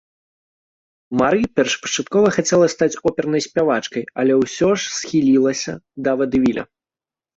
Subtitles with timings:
[1.21, 5.73] Мары першапачаткова хацела стаць опернай спявачкай, але ўсё ж схілілася
[6.09, 6.63] да вадэвіля.